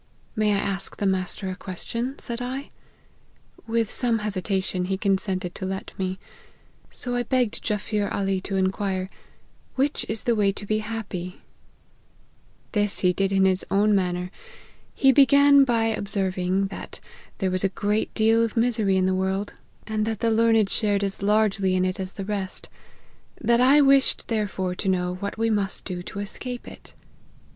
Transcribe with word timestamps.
* 0.21 0.35
May 0.35 0.55
I 0.55 0.57
ask 0.57 0.97
the 0.97 1.05
master 1.05 1.51
a 1.51 1.55
question?' 1.55 2.15
said 2.17 2.41
I. 2.41 2.69
With 3.67 3.91
some 3.91 4.17
hesitation 4.25 4.85
he 4.85 4.97
consented 4.97 5.53
to 5.53 5.65
let 5.67 5.91
me: 5.95 6.17
so 6.89 7.13
I 7.15 7.21
begged 7.21 7.61
Jaffier 7.63 8.09
Ali 8.11 8.41
to 8.41 8.55
inquire,' 8.55 9.11
Which 9.75 10.03
is 10.09 10.23
the* 10.23 10.33
way 10.33 10.51
to 10.53 10.65
be 10.65 10.79
happy 10.79 11.41
?'"This 12.71 13.01
he 13.01 13.13
did 13.13 13.31
in 13.31 13.45
his 13.45 13.63
own 13.69 13.93
manner: 13.93 14.31
he 14.95 15.11
began 15.11 15.63
by 15.65 15.83
observing, 15.93 16.69
that' 16.69 16.99
there 17.37 17.51
was 17.51 17.63
a 17.63 17.69
great 17.69 18.11
deal 18.15 18.43
of 18.43 18.57
misery 18.57 18.97
in 18.97 19.05
the 19.05 19.13
world, 19.13 19.53
and 19.85 20.03
that 20.07 20.19
the 20.21 20.31
learned 20.31 20.71
shared 20.71 21.03
as 21.03 21.21
largely 21.21 21.75
in 21.75 21.85
it 21.85 21.99
as 21.99 22.13
the 22.13 22.25
rest; 22.25 22.69
that 23.39 23.61
I 23.61 23.81
wished, 23.81 24.29
therefore, 24.29 24.73
to 24.73 24.89
know 24.89 25.13
what 25.17 25.37
we 25.37 25.51
must 25.51 25.85
de 25.85 26.01
to 26.01 26.19
escape 26.21 26.67
it.' 26.67 26.95